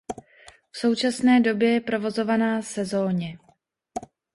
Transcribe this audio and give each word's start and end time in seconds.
V 0.71 0.77
současné 0.77 1.39
době 1.39 1.73
je 1.73 1.81
provozovaná 1.81 2.61
sezónně. 2.61 3.37